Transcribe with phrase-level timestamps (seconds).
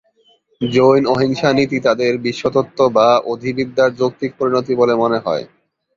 [0.61, 5.43] জৈন অহিংসা নীতি তাদের বিশ্বতত্ত্ব বা অধিবিদ্যার যৌক্তিক পরিণতি বলে মনে হয়।